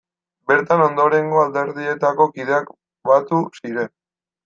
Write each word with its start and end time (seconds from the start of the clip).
Bertan 0.51 0.81
ondorengo 0.85 1.43
alderdietako 1.43 2.29
kideak 2.39 2.75
batu 3.15 3.47
ziren. 3.61 3.97